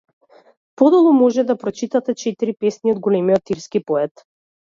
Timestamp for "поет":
3.93-4.27